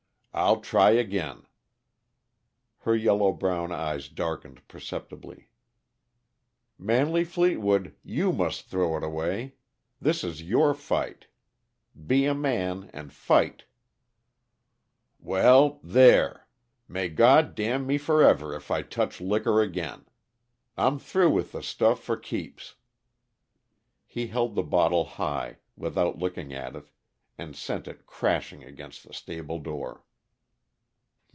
"I'll 0.33 0.61
try 0.61 0.91
again." 0.91 1.45
Her 2.79 2.95
yellow 2.95 3.33
brown 3.33 3.73
eyes 3.73 4.07
darkened 4.07 4.65
perceptibly. 4.69 5.49
"Manley 6.79 7.25
Fleetwood, 7.25 7.95
you 8.01 8.31
must 8.31 8.67
throw 8.67 8.95
it 8.95 9.03
away. 9.03 9.55
This 9.99 10.23
is 10.23 10.41
your 10.41 10.73
fight 10.73 11.27
be 12.07 12.25
a 12.25 12.33
man 12.33 12.89
and 12.93 13.11
fight." 13.11 13.65
"Well 15.19 15.81
there! 15.83 16.47
May 16.87 17.09
God 17.09 17.53
damn 17.53 17.85
me 17.85 17.97
forever 17.97 18.55
if 18.55 18.71
I 18.71 18.83
touch 18.83 19.19
liquor 19.19 19.61
again! 19.61 20.05
I'm 20.77 20.97
through 20.97 21.31
with 21.31 21.51
the 21.51 21.61
stuff 21.61 22.01
for 22.01 22.15
keeps!" 22.15 22.75
He 24.05 24.27
held 24.27 24.55
the 24.55 24.63
bottle 24.63 25.03
high, 25.03 25.57
without 25.75 26.19
looking 26.19 26.53
at 26.53 26.73
it, 26.77 26.87
and 27.37 27.53
sent 27.53 27.85
it 27.85 28.05
crashing 28.05 28.63
against 28.63 29.05
the 29.05 29.13
stable 29.13 29.59
door. 29.59 30.05